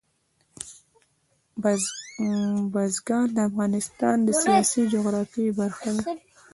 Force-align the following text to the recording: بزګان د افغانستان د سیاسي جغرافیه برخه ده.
بزګان 2.73 3.27
د 3.35 3.37
افغانستان 3.49 4.17
د 4.23 4.29
سیاسي 4.43 4.81
جغرافیه 4.93 5.51
برخه 5.59 5.89
ده. 5.95 6.01